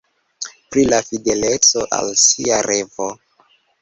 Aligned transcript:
Pri 0.75 0.85
la 0.93 1.01
fideleco 1.09 1.83
al 1.99 2.09
sia 2.25 2.59
revo. 2.69 3.11